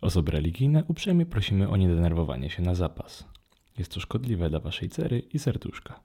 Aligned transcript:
Osoby 0.00 0.32
religijne 0.32 0.84
uprzejmie 0.88 1.26
prosimy 1.26 1.68
o 1.68 1.76
niedenerwowanie 1.76 2.50
się 2.50 2.62
na 2.62 2.74
zapas. 2.74 3.24
Jest 3.78 3.94
to 3.94 4.00
szkodliwe 4.00 4.50
dla 4.50 4.60
waszej 4.60 4.88
cery 4.88 5.18
i 5.18 5.38
serduszka. 5.38 6.00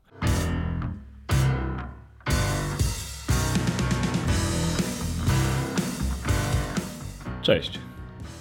Cześć! 7.42 7.80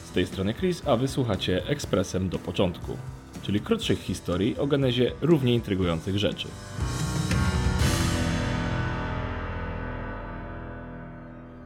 Z 0.04 0.12
tej 0.12 0.26
strony 0.26 0.54
Chris, 0.54 0.88
a 0.88 0.96
wysłuchacie 0.96 1.66
ekspresem 1.66 2.28
do 2.28 2.38
początku, 2.38 2.96
czyli 3.42 3.60
krótszych 3.60 3.98
historii 3.98 4.58
o 4.58 4.66
genezie 4.66 5.12
równie 5.20 5.54
intrygujących 5.54 6.18
rzeczy. 6.18 6.48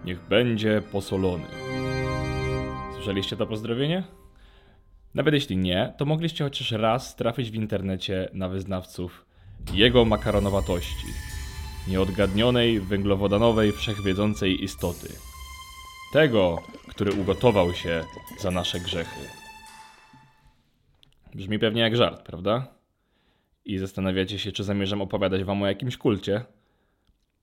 Niech 0.05 0.29
będzie 0.29 0.83
posolony. 0.93 1.68
Słyszeliście 2.99 3.37
to 3.37 3.47
pozdrowienie? 3.47 4.05
Nawet 5.15 5.35
jeśli 5.35 5.57
nie, 5.57 5.95
to 5.97 6.05
mogliście 6.05 6.45
chociaż 6.45 6.71
raz 6.71 7.17
trafić 7.17 7.51
w 7.51 7.55
internecie 7.55 8.29
na 8.33 8.49
wyznawców 8.49 9.27
jego 9.73 10.05
makaronowatości, 10.05 11.07
nieodgadnionej, 11.89 12.81
węglowodanowej, 12.81 13.73
wszechwiedzącej 13.73 14.65
istoty. 14.65 15.09
Tego, 16.13 16.63
który 16.89 17.13
ugotował 17.13 17.73
się 17.73 18.05
za 18.39 18.51
nasze 18.51 18.81
grzechy. 18.81 19.21
Brzmi 21.35 21.59
pewnie 21.59 21.81
jak 21.81 21.97
żart, 21.97 22.23
prawda? 22.23 22.67
I 23.65 23.79
zastanawiacie 23.79 24.39
się, 24.39 24.53
czy 24.53 24.65
zamierzam 24.65 25.03
opowiadać 25.03 25.45
wam 25.45 25.63
o 25.63 25.67
jakimś 25.67 25.97
kulcie? 25.97 26.45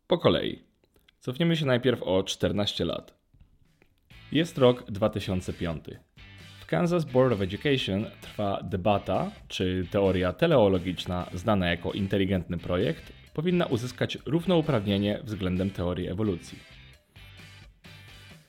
Po 0.07 0.17
kolei. 0.17 0.63
Cofniemy 1.19 1.55
się 1.55 1.65
najpierw 1.65 2.03
o 2.03 2.23
14 2.23 2.85
lat. 2.85 3.24
Jest 4.31 4.57
rok 4.57 4.91
2005. 4.91 5.83
W 6.59 6.65
Kansas 6.65 7.05
Board 7.05 7.33
of 7.33 7.41
Education 7.41 8.05
trwa 8.21 8.59
debata, 8.63 9.31
czy 9.47 9.87
teoria 9.91 10.33
teleologiczna, 10.33 11.29
znana 11.33 11.67
jako 11.67 11.91
inteligentny 11.91 12.57
projekt, 12.57 13.13
powinna 13.33 13.65
uzyskać 13.65 14.17
równouprawnienie 14.25 15.19
względem 15.23 15.69
teorii 15.69 16.07
ewolucji. 16.07 16.59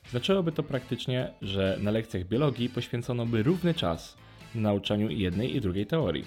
Znaczyłoby 0.09 0.51
to 0.51 0.63
praktycznie, 0.63 1.29
że 1.41 1.77
na 1.81 1.91
lekcjach 1.91 2.27
biologii 2.27 2.69
poświęcono 2.69 3.25
by 3.25 3.43
równy 3.43 3.73
czas 3.73 4.17
nauczaniu 4.55 5.09
jednej 5.09 5.55
i 5.55 5.61
drugiej 5.61 5.85
teorii. 5.85 6.25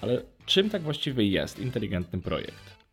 Ale 0.00 0.22
czym 0.46 0.70
tak 0.70 0.82
właściwie 0.82 1.24
jest 1.24 1.58
inteligentny 1.58 2.20
projekt? 2.20 2.83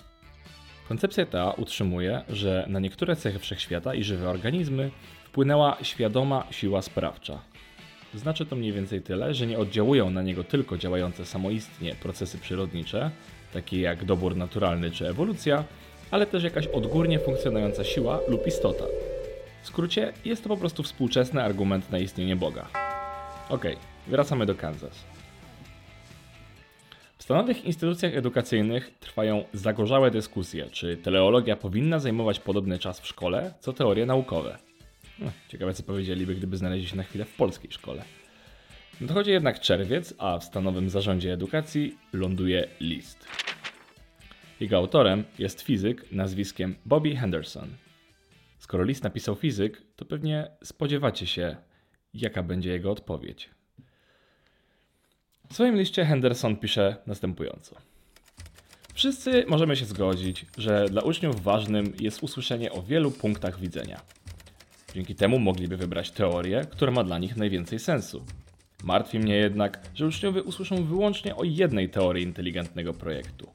Koncepcja 0.91 1.25
ta 1.25 1.51
utrzymuje, 1.51 2.21
że 2.29 2.65
na 2.69 2.79
niektóre 2.79 3.15
cechy 3.15 3.39
wszechświata 3.39 3.95
i 3.95 4.03
żywe 4.03 4.29
organizmy 4.29 4.91
wpłynęła 5.23 5.77
świadoma 5.81 6.47
siła 6.51 6.81
sprawcza. 6.81 7.41
Znaczy 8.13 8.45
to 8.45 8.55
mniej 8.55 8.73
więcej 8.73 9.01
tyle, 9.01 9.33
że 9.33 9.47
nie 9.47 9.59
oddziałują 9.59 10.09
na 10.09 10.21
niego 10.21 10.43
tylko 10.43 10.77
działające 10.77 11.25
samoistnie 11.25 11.95
procesy 11.95 12.37
przyrodnicze, 12.37 13.11
takie 13.53 13.81
jak 13.81 14.05
dobór 14.05 14.35
naturalny 14.35 14.91
czy 14.91 15.09
ewolucja, 15.09 15.63
ale 16.11 16.25
też 16.25 16.43
jakaś 16.43 16.67
odgórnie 16.67 17.19
funkcjonująca 17.19 17.83
siła 17.83 18.19
lub 18.27 18.47
istota. 18.47 18.85
W 19.63 19.67
skrócie, 19.67 20.13
jest 20.25 20.43
to 20.43 20.49
po 20.49 20.57
prostu 20.57 20.83
współczesny 20.83 21.43
argument 21.43 21.91
na 21.91 21.99
istnienie 21.99 22.35
Boga. 22.35 22.67
Okej, 23.49 23.77
wracamy 24.07 24.45
do 24.45 24.55
Kansas. 24.55 25.20
W 27.31 27.33
stanowych 27.33 27.65
instytucjach 27.65 28.15
edukacyjnych 28.15 28.91
trwają 28.99 29.43
zagorzałe 29.53 30.11
dyskusje, 30.11 30.69
czy 30.71 30.97
teleologia 30.97 31.55
powinna 31.55 31.99
zajmować 31.99 32.39
podobny 32.39 32.79
czas 32.79 32.99
w 32.99 33.07
szkole, 33.07 33.53
co 33.59 33.73
teorie 33.73 34.05
naukowe. 34.05 34.57
No, 35.19 35.31
ciekawe 35.47 35.73
co 35.73 35.83
powiedzieliby, 35.83 36.35
gdyby 36.35 36.57
znaleźli 36.57 36.87
się 36.87 36.97
na 36.97 37.03
chwilę 37.03 37.25
w 37.25 37.35
polskiej 37.35 37.71
szkole. 37.71 38.03
Dochodzi 39.01 39.31
jednak 39.31 39.59
czerwiec, 39.59 40.13
a 40.17 40.39
w 40.39 40.43
stanowym 40.43 40.89
zarządzie 40.89 41.33
edukacji 41.33 41.97
ląduje 42.13 42.67
list. 42.79 43.27
Jego 44.59 44.77
autorem 44.77 45.23
jest 45.39 45.61
fizyk 45.61 46.11
nazwiskiem 46.11 46.75
Bobby 46.85 47.15
Henderson. 47.15 47.69
Skoro 48.59 48.83
list 48.83 49.03
napisał 49.03 49.35
fizyk, 49.35 49.81
to 49.95 50.05
pewnie 50.05 50.51
spodziewacie 50.63 51.27
się, 51.27 51.55
jaka 52.13 52.43
będzie 52.43 52.71
jego 52.71 52.91
odpowiedź. 52.91 53.49
W 55.51 55.53
swoim 55.53 55.75
liście 55.75 56.05
Henderson 56.05 56.55
pisze 56.55 56.95
następująco. 57.07 57.75
Wszyscy 58.93 59.45
możemy 59.47 59.75
się 59.75 59.85
zgodzić, 59.85 60.45
że 60.57 60.85
dla 60.89 61.01
uczniów 61.01 61.43
ważnym 61.43 61.93
jest 61.99 62.23
usłyszenie 62.23 62.71
o 62.71 62.81
wielu 62.81 63.11
punktach 63.11 63.59
widzenia. 63.59 64.01
Dzięki 64.95 65.15
temu 65.15 65.39
mogliby 65.39 65.77
wybrać 65.77 66.11
teorię, 66.11 66.65
która 66.69 66.91
ma 66.91 67.03
dla 67.03 67.17
nich 67.17 67.37
najwięcej 67.37 67.79
sensu. 67.79 68.25
Martwi 68.83 69.19
mnie 69.19 69.35
jednak, 69.35 69.79
że 69.93 70.07
uczniowie 70.07 70.43
usłyszą 70.43 70.83
wyłącznie 70.83 71.35
o 71.35 71.43
jednej 71.43 71.89
teorii 71.89 72.23
inteligentnego 72.23 72.93
projektu. 72.93 73.49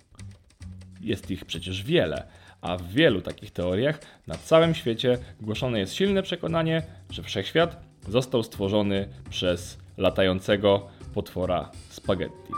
Jest 1.01 1.31
ich 1.31 1.45
przecież 1.45 1.83
wiele, 1.83 2.27
a 2.61 2.77
w 2.77 2.89
wielu 2.89 3.21
takich 3.21 3.51
teoriach 3.51 4.01
na 4.27 4.35
całym 4.35 4.75
świecie 4.75 5.19
głoszone 5.41 5.79
jest 5.79 5.95
silne 5.95 6.23
przekonanie, 6.23 6.83
że 7.11 7.23
wszechświat 7.23 7.85
został 8.09 8.43
stworzony 8.43 9.09
przez 9.31 9.79
latającego 9.97 10.89
potwora 11.15 11.71
spaghetti. 12.07 12.53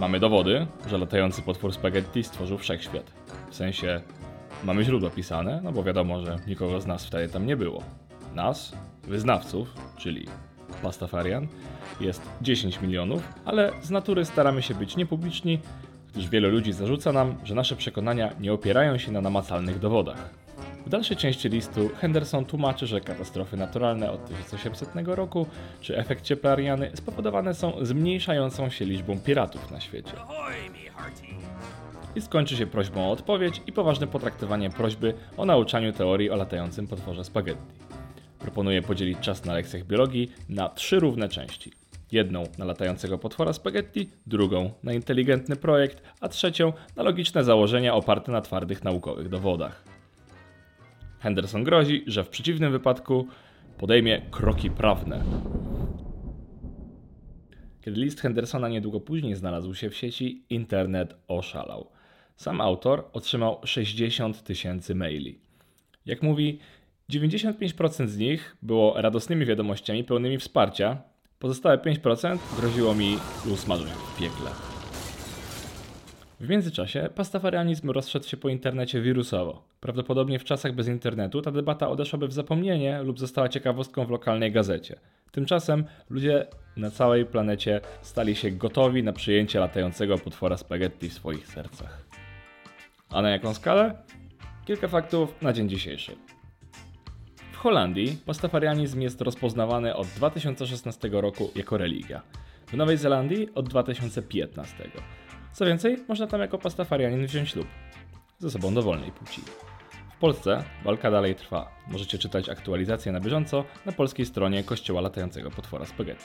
Mamy 0.00 0.20
dowody, 0.20 0.66
że 0.88 0.98
latający 0.98 1.42
potwór 1.42 1.72
spaghetti 1.72 2.24
stworzył 2.24 2.58
wszechświat. 2.58 3.12
W 3.50 3.54
sensie 3.54 4.00
mamy 4.64 4.84
źródła 4.84 5.10
pisane, 5.10 5.60
no 5.64 5.72
bo 5.72 5.82
wiadomo, 5.82 6.20
że 6.24 6.36
nikogo 6.46 6.80
z 6.80 6.86
nas 6.86 7.06
wtedy 7.06 7.32
tam 7.32 7.46
nie 7.46 7.56
było. 7.56 7.82
Nas, 8.34 8.72
wyznawców, 9.02 9.74
czyli 9.96 10.26
Pastafarian, 10.82 11.46
jest 12.00 12.22
10 12.42 12.80
milionów, 12.80 13.22
ale 13.44 13.72
z 13.82 13.90
natury 13.90 14.24
staramy 14.24 14.62
się 14.62 14.74
być 14.74 14.96
niepubliczni, 14.96 15.58
gdyż 16.12 16.28
wiele 16.28 16.48
ludzi 16.48 16.72
zarzuca 16.72 17.12
nam, 17.12 17.34
że 17.44 17.54
nasze 17.54 17.76
przekonania 17.76 18.30
nie 18.40 18.52
opierają 18.52 18.98
się 18.98 19.12
na 19.12 19.20
namacalnych 19.20 19.78
dowodach. 19.78 20.30
W 20.86 20.88
dalszej 20.88 21.16
części 21.16 21.48
listu 21.48 21.90
Henderson 21.96 22.44
tłumaczy, 22.44 22.86
że 22.86 23.00
katastrofy 23.00 23.56
naturalne 23.56 24.10
od 24.12 24.26
1800 24.26 24.88
roku 25.06 25.46
czy 25.80 25.96
efekt 25.98 26.24
Cieplariany 26.24 26.90
spowodowane 26.94 27.54
są 27.54 27.72
zmniejszającą 27.82 28.70
się 28.70 28.84
liczbą 28.84 29.18
piratów 29.20 29.70
na 29.70 29.80
świecie. 29.80 30.12
I 32.16 32.20
skończy 32.20 32.56
się 32.56 32.66
prośbą 32.66 33.08
o 33.08 33.10
odpowiedź 33.10 33.62
i 33.66 33.72
poważne 33.72 34.06
potraktowanie 34.06 34.70
prośby 34.70 35.14
o 35.36 35.44
nauczaniu 35.44 35.92
teorii 35.92 36.30
o 36.30 36.36
latającym 36.36 36.86
potworze 36.86 37.24
spaghetti. 37.24 37.72
Proponuję 38.38 38.82
podzielić 38.82 39.18
czas 39.18 39.44
na 39.44 39.54
lekcjach 39.54 39.84
biologii 39.84 40.32
na 40.48 40.68
trzy 40.68 41.00
równe 41.00 41.28
części. 41.28 41.72
Jedną 42.12 42.44
na 42.58 42.64
latającego 42.64 43.18
potwora 43.18 43.52
spaghetti, 43.52 44.10
drugą 44.26 44.70
na 44.82 44.92
inteligentny 44.92 45.56
projekt, 45.56 46.02
a 46.20 46.28
trzecią 46.28 46.72
na 46.96 47.02
logiczne 47.02 47.44
założenia 47.44 47.94
oparte 47.94 48.32
na 48.32 48.40
twardych 48.40 48.84
naukowych 48.84 49.28
dowodach. 49.28 49.99
Henderson 51.20 51.64
grozi, 51.64 52.04
że 52.06 52.24
w 52.24 52.28
przeciwnym 52.28 52.72
wypadku 52.72 53.26
podejmie 53.78 54.22
kroki 54.30 54.70
prawne. 54.70 55.24
Kiedy 57.80 58.00
list 58.00 58.20
Hendersona 58.20 58.68
niedługo 58.68 59.00
później 59.00 59.34
znalazł 59.34 59.74
się 59.74 59.90
w 59.90 59.96
sieci, 59.96 60.44
internet 60.50 61.14
oszalał. 61.28 61.90
Sam 62.36 62.60
autor 62.60 63.04
otrzymał 63.12 63.60
60 63.64 64.42
tysięcy 64.42 64.94
maili. 64.94 65.38
Jak 66.06 66.22
mówi, 66.22 66.58
95% 67.10 68.08
z 68.08 68.18
nich 68.18 68.56
było 68.62 69.02
radosnymi 69.02 69.46
wiadomościami 69.46 70.04
pełnymi 70.04 70.38
wsparcia, 70.38 71.02
pozostałe 71.38 71.78
5% 71.78 72.38
groziło 72.60 72.94
mi 72.94 73.16
usmażeniem 73.52 73.96
w 73.96 74.18
piekle. 74.18 74.69
W 76.40 76.48
międzyczasie 76.48 77.08
pastafarianizm 77.14 77.90
rozszedł 77.90 78.26
się 78.26 78.36
po 78.36 78.48
internecie 78.48 79.00
wirusowo. 79.00 79.62
Prawdopodobnie 79.80 80.38
w 80.38 80.44
czasach 80.44 80.74
bez 80.74 80.88
internetu 80.88 81.42
ta 81.42 81.50
debata 81.50 81.88
odeszłaby 81.88 82.28
w 82.28 82.32
zapomnienie 82.32 83.02
lub 83.02 83.18
została 83.18 83.48
ciekawostką 83.48 84.06
w 84.06 84.10
lokalnej 84.10 84.52
gazecie. 84.52 84.96
Tymczasem 85.32 85.84
ludzie 86.10 86.46
na 86.76 86.90
całej 86.90 87.26
planecie 87.26 87.80
stali 88.02 88.36
się 88.36 88.50
gotowi 88.50 89.02
na 89.02 89.12
przyjęcie 89.12 89.60
latającego 89.60 90.18
potwora 90.18 90.56
spaghetti 90.56 91.08
w 91.08 91.12
swoich 91.12 91.46
sercach. 91.46 92.04
A 93.10 93.22
na 93.22 93.30
jaką 93.30 93.54
skalę? 93.54 93.94
Kilka 94.64 94.88
faktów 94.88 95.42
na 95.42 95.52
dzień 95.52 95.68
dzisiejszy. 95.68 96.16
W 97.52 97.56
Holandii 97.56 98.18
pastafarianizm 98.26 99.00
jest 99.00 99.20
rozpoznawany 99.20 99.94
od 99.94 100.06
2016 100.06 101.08
roku 101.12 101.50
jako 101.54 101.78
religia. 101.78 102.22
W 102.66 102.74
Nowej 102.74 102.96
Zelandii 102.96 103.48
od 103.54 103.68
2015. 103.68 104.90
Co 105.52 105.64
więcej, 105.66 106.04
można 106.08 106.26
tam 106.26 106.40
jako 106.40 106.58
pastafarianin 106.58 107.26
wziąć 107.26 107.50
ślub. 107.50 107.66
Ze 108.38 108.50
sobą 108.50 108.74
dowolnej 108.74 109.12
płci. 109.12 109.42
W 110.16 110.18
Polsce 110.20 110.64
walka 110.84 111.10
dalej 111.10 111.34
trwa. 111.34 111.70
Możecie 111.88 112.18
czytać 112.18 112.48
aktualizacje 112.48 113.12
na 113.12 113.20
bieżąco 113.20 113.64
na 113.86 113.92
polskiej 113.92 114.26
stronie 114.26 114.64
kościoła 114.64 115.00
latającego 115.00 115.50
potwora 115.50 115.86
spaghetti. 115.86 116.24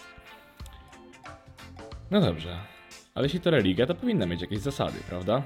No 2.11 2.21
dobrze, 2.21 2.59
ale 3.15 3.25
jeśli 3.25 3.39
to 3.39 3.51
religia, 3.51 3.85
to 3.85 3.95
powinna 3.95 4.25
mieć 4.25 4.41
jakieś 4.41 4.59
zasady, 4.59 4.99
prawda? 5.09 5.43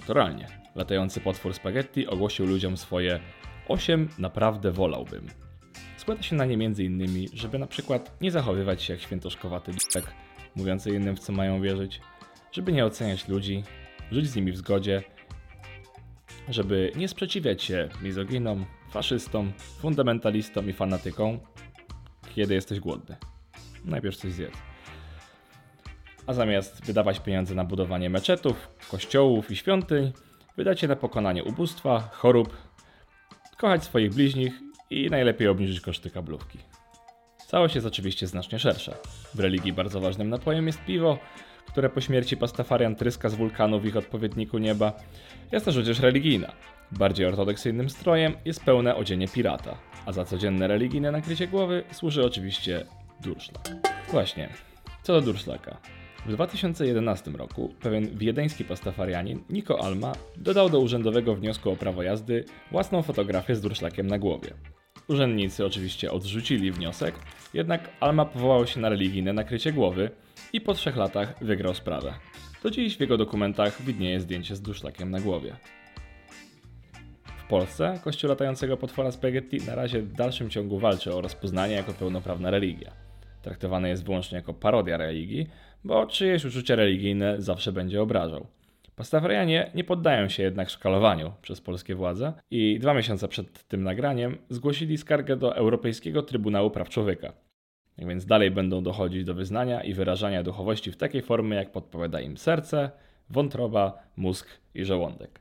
Naturalnie. 0.00 0.46
Latający 0.74 1.20
potwór 1.20 1.54
spaghetti 1.54 2.06
ogłosił 2.06 2.46
ludziom 2.46 2.76
swoje 2.76 3.20
8 3.68 4.08
naprawdę 4.18 4.72
wolałbym. 4.72 5.26
Składa 5.96 6.22
się 6.22 6.36
na 6.36 6.44
nie 6.44 6.54
m.in., 6.54 7.28
żeby 7.32 7.58
na 7.58 7.66
przykład 7.66 8.20
nie 8.20 8.30
zachowywać 8.30 8.82
się 8.82 8.92
jak 8.92 9.02
świętoszkowaty 9.02 9.72
b***ek, 9.72 10.12
mówiący 10.56 10.90
innym 10.90 11.16
w 11.16 11.20
co 11.20 11.32
mają 11.32 11.60
wierzyć, 11.60 12.00
żeby 12.56 12.72
nie 12.72 12.86
oceniać 12.86 13.28
ludzi, 13.28 13.64
żyć 14.12 14.26
z 14.26 14.36
nimi 14.36 14.52
w 14.52 14.56
zgodzie, 14.56 15.02
żeby 16.48 16.92
nie 16.96 17.08
sprzeciwiać 17.08 17.62
się 17.62 17.88
mizoginom, 18.02 18.66
faszystom, 18.90 19.52
fundamentalistom 19.78 20.68
i 20.68 20.72
fanatykom, 20.72 21.38
kiedy 22.34 22.54
jesteś 22.54 22.80
głodny. 22.80 23.16
Najpierw 23.84 24.16
coś 24.16 24.32
zjedz. 24.32 24.54
A 26.26 26.32
zamiast 26.32 26.84
wydawać 26.86 27.20
pieniądze 27.20 27.54
na 27.54 27.64
budowanie 27.64 28.10
meczetów, 28.10 28.68
kościołów 28.90 29.50
i 29.50 29.56
świątyń, 29.56 30.12
wydać 30.56 30.82
je 30.82 30.88
na 30.88 30.96
pokonanie 30.96 31.44
ubóstwa, 31.44 32.00
chorób, 32.12 32.56
kochać 33.56 33.84
swoich 33.84 34.14
bliźnich 34.14 34.52
i 34.90 35.10
najlepiej 35.10 35.48
obniżyć 35.48 35.80
koszty 35.80 36.10
kablówki. 36.10 36.58
Całość 37.46 37.74
jest 37.74 37.86
oczywiście 37.86 38.26
znacznie 38.26 38.58
szersza. 38.58 38.94
W 39.34 39.40
religii 39.40 39.72
bardzo 39.72 40.00
ważnym 40.00 40.28
napojem 40.28 40.66
jest 40.66 40.84
piwo, 40.84 41.18
które 41.76 41.90
po 41.90 42.00
śmierci 42.00 42.36
Pastafarian 42.36 42.96
tryska 42.96 43.28
z 43.28 43.34
wulkanu 43.34 43.80
w 43.80 43.86
ich 43.86 43.96
odpowiedniku 43.96 44.58
nieba. 44.58 44.92
Jest 45.52 45.64
też 45.64 45.74
rzecz 45.74 46.00
religijna. 46.00 46.52
Bardziej 46.92 47.26
ortodoksyjnym 47.26 47.90
strojem 47.90 48.34
jest 48.44 48.64
pełne 48.64 48.96
odzienie 48.96 49.28
pirata, 49.28 49.78
a 50.06 50.12
za 50.12 50.24
codzienne 50.24 50.66
religijne 50.68 51.12
nakrycie 51.12 51.48
głowy 51.48 51.84
służy 51.92 52.24
oczywiście 52.24 52.86
durszlak. 53.20 53.68
Właśnie, 54.10 54.48
co 55.02 55.12
do 55.12 55.20
durszlaka. 55.20 55.76
W 56.26 56.32
2011 56.32 57.30
roku 57.30 57.74
pewien 57.80 58.18
wiedeński 58.18 58.64
pastafarianin 58.64 59.44
Niko 59.50 59.84
Alma 59.84 60.12
dodał 60.36 60.70
do 60.70 60.80
urzędowego 60.80 61.34
wniosku 61.34 61.70
o 61.70 61.76
prawo 61.76 62.02
jazdy 62.02 62.44
własną 62.70 63.02
fotografię 63.02 63.56
z 63.56 63.60
durszlakiem 63.60 64.06
na 64.06 64.18
głowie. 64.18 64.50
Urzędnicy 65.08 65.66
oczywiście 65.66 66.12
odrzucili 66.12 66.72
wniosek, 66.72 67.14
jednak 67.54 67.90
Alma 68.00 68.24
powołał 68.24 68.66
się 68.66 68.80
na 68.80 68.88
religijne 68.88 69.32
nakrycie 69.32 69.72
głowy 69.72 70.10
i 70.52 70.60
po 70.60 70.74
trzech 70.74 70.96
latach 70.96 71.44
wygrał 71.44 71.74
sprawę. 71.74 72.14
Do 72.62 72.70
dziś 72.70 72.96
w 72.96 73.00
jego 73.00 73.16
dokumentach 73.16 73.82
widnieje 73.82 74.20
zdjęcie 74.20 74.56
z 74.56 74.62
durszlakiem 74.62 75.10
na 75.10 75.20
głowie. 75.20 75.56
W 77.46 77.48
Polsce 77.48 77.98
kościół 78.04 78.30
latającego 78.30 78.76
potwora 78.76 79.12
spaghetti 79.12 79.58
na 79.66 79.74
razie 79.74 80.02
w 80.02 80.12
dalszym 80.12 80.50
ciągu 80.50 80.78
walczy 80.78 81.14
o 81.14 81.20
rozpoznanie 81.20 81.74
jako 81.74 81.92
pełnoprawna 81.92 82.50
religia. 82.50 82.92
Traktowany 83.42 83.88
jest 83.88 84.04
wyłącznie 84.04 84.36
jako 84.36 84.54
parodia 84.54 84.96
religii, 84.96 85.46
bo 85.84 86.06
czyjeś 86.06 86.44
uczucie 86.44 86.76
religijne 86.76 87.42
zawsze 87.42 87.72
będzie 87.72 88.02
obrażał. 88.02 88.46
Pastafarianie 88.96 89.70
nie 89.74 89.84
poddają 89.84 90.28
się 90.28 90.42
jednak 90.42 90.70
szkalowaniu 90.70 91.32
przez 91.42 91.60
polskie 91.60 91.94
władze 91.94 92.32
i 92.50 92.78
dwa 92.78 92.94
miesiące 92.94 93.28
przed 93.28 93.68
tym 93.68 93.82
nagraniem 93.82 94.38
zgłosili 94.50 94.98
skargę 94.98 95.36
do 95.36 95.56
Europejskiego 95.56 96.22
Trybunału 96.22 96.70
Praw 96.70 96.88
Człowieka. 96.88 97.45
Tak 97.96 98.08
więc 98.08 98.26
dalej 98.26 98.50
będą 98.50 98.82
dochodzić 98.82 99.24
do 99.24 99.34
wyznania 99.34 99.82
i 99.82 99.94
wyrażania 99.94 100.42
duchowości 100.42 100.92
w 100.92 100.96
takiej 100.96 101.22
formie, 101.22 101.56
jak 101.56 101.72
podpowiada 101.72 102.20
im 102.20 102.36
serce, 102.36 102.90
wątroba, 103.30 103.98
mózg 104.16 104.48
i 104.74 104.84
żołądek. 104.84 105.40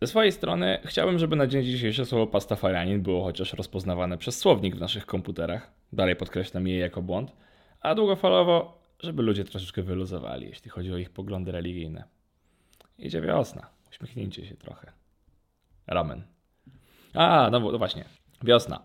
Ze 0.00 0.06
swojej 0.06 0.32
strony 0.32 0.78
chciałbym, 0.84 1.18
żeby 1.18 1.36
na 1.36 1.46
dzień 1.46 1.64
dzisiejszy 1.64 2.06
słowo 2.06 2.26
pastafarianin 2.26 3.02
było 3.02 3.24
chociaż 3.24 3.52
rozpoznawane 3.52 4.18
przez 4.18 4.38
słownik 4.38 4.76
w 4.76 4.80
naszych 4.80 5.06
komputerach. 5.06 5.72
Dalej 5.92 6.16
podkreślam 6.16 6.66
je 6.66 6.78
jako 6.78 7.02
błąd. 7.02 7.32
A 7.80 7.94
długofalowo, 7.94 8.82
żeby 9.00 9.22
ludzie 9.22 9.44
troszeczkę 9.44 9.82
wyluzowali, 9.82 10.46
jeśli 10.46 10.70
chodzi 10.70 10.92
o 10.92 10.96
ich 10.96 11.10
poglądy 11.10 11.52
religijne. 11.52 12.04
Idzie 12.98 13.20
wiosna. 13.20 13.66
Uśmiechnijcie 13.90 14.46
się 14.46 14.56
trochę. 14.56 14.92
Ramen. 15.86 16.22
A, 17.14 17.48
no, 17.52 17.60
no 17.60 17.78
właśnie. 17.78 18.04
Wiosna. 18.42 18.82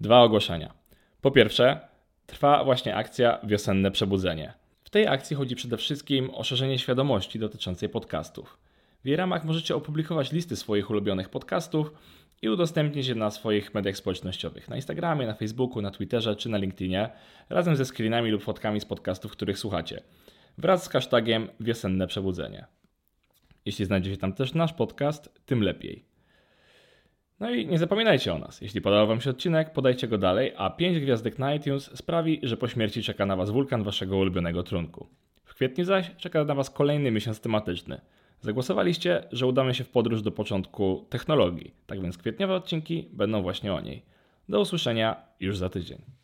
Dwa 0.00 0.20
ogłoszenia. 0.20 0.74
Po 1.20 1.30
pierwsze, 1.30 1.80
trwa 2.28 2.64
właśnie 2.64 2.96
akcja 2.96 3.38
Wiosenne 3.44 3.90
Przebudzenie. 3.90 4.52
W 4.82 4.90
tej 4.90 5.06
akcji 5.06 5.36
chodzi 5.36 5.56
przede 5.56 5.76
wszystkim 5.76 6.30
o 6.34 6.44
szerzenie 6.44 6.78
świadomości 6.78 7.38
dotyczącej 7.38 7.88
podcastów. 7.88 8.58
W 9.04 9.06
jej 9.06 9.16
ramach 9.16 9.44
możecie 9.44 9.76
opublikować 9.76 10.32
listy 10.32 10.56
swoich 10.56 10.90
ulubionych 10.90 11.28
podcastów 11.28 11.92
i 12.42 12.48
udostępnić 12.48 13.06
je 13.06 13.14
na 13.14 13.30
swoich 13.30 13.74
mediach 13.74 13.96
społecznościowych, 13.96 14.68
na 14.68 14.76
Instagramie, 14.76 15.26
na 15.26 15.34
Facebooku, 15.34 15.82
na 15.82 15.90
Twitterze 15.90 16.36
czy 16.36 16.48
na 16.48 16.58
LinkedInie, 16.58 17.10
razem 17.50 17.76
ze 17.76 17.84
screenami 17.84 18.30
lub 18.30 18.42
fotkami 18.42 18.80
z 18.80 18.84
podcastów, 18.84 19.32
których 19.32 19.58
słuchacie, 19.58 20.02
wraz 20.58 20.84
z 20.84 20.88
hashtagiem 20.88 21.48
Wiosenne 21.60 22.06
Przebudzenie. 22.06 22.66
Jeśli 23.64 23.84
znajdzie 23.84 24.10
się 24.10 24.16
tam 24.16 24.32
też 24.32 24.54
nasz 24.54 24.72
podcast, 24.72 25.46
tym 25.46 25.62
lepiej. 25.62 26.07
No 27.40 27.50
i 27.50 27.66
nie 27.66 27.78
zapominajcie 27.78 28.34
o 28.34 28.38
nas. 28.38 28.60
Jeśli 28.60 28.80
podobał 28.80 29.06
Wam 29.06 29.20
się 29.20 29.30
odcinek, 29.30 29.72
podajcie 29.72 30.08
go 30.08 30.18
dalej, 30.18 30.52
a 30.56 30.70
5 30.70 31.00
gwiazdek 31.00 31.38
na 31.38 31.54
iTunes 31.54 31.96
sprawi, 31.96 32.40
że 32.42 32.56
po 32.56 32.68
śmierci 32.68 33.02
czeka 33.02 33.26
na 33.26 33.36
Was 33.36 33.50
wulkan 33.50 33.82
Waszego 33.82 34.16
ulubionego 34.16 34.62
trunku. 34.62 35.06
W 35.44 35.54
kwietniu 35.54 35.84
zaś 35.84 36.16
czeka 36.16 36.44
na 36.44 36.54
Was 36.54 36.70
kolejny 36.70 37.10
miesiąc 37.10 37.40
tematyczny. 37.40 38.00
Zagłosowaliście, 38.40 39.24
że 39.32 39.46
udamy 39.46 39.74
się 39.74 39.84
w 39.84 39.88
podróż 39.88 40.22
do 40.22 40.32
początku 40.32 41.06
technologii, 41.08 41.74
tak 41.86 42.02
więc 42.02 42.18
kwietniowe 42.18 42.54
odcinki 42.54 43.08
będą 43.12 43.42
właśnie 43.42 43.74
o 43.74 43.80
niej. 43.80 44.02
Do 44.48 44.60
usłyszenia 44.60 45.16
już 45.40 45.58
za 45.58 45.68
tydzień. 45.68 46.17